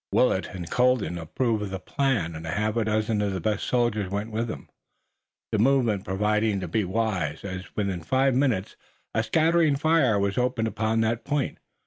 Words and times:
Willet 0.11 0.47
and 0.47 0.67
Colden 0.67 1.19
approved 1.19 1.61
of 1.61 1.69
the 1.69 1.77
plan, 1.77 2.33
and 2.33 2.43
a 2.47 2.49
half 2.49 2.73
dozen 2.73 3.21
of 3.21 3.33
the 3.33 3.39
best 3.39 3.63
soldiers 3.67 4.09
went 4.09 4.31
with 4.31 4.47
them, 4.47 4.67
the 5.51 5.59
movement 5.59 6.05
proving 6.05 6.59
to 6.59 6.67
be 6.67 6.83
wise, 6.83 7.43
as 7.45 7.75
within 7.75 8.01
five 8.01 8.33
minutes 8.33 8.75
a 9.13 9.21
scattering 9.21 9.75
fire 9.75 10.17
was 10.17 10.39
opened 10.39 10.67
upon 10.67 11.01
that 11.01 11.23
point. 11.23 11.59